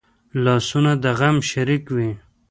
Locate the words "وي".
1.95-2.11